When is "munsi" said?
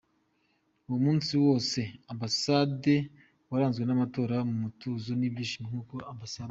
1.05-1.31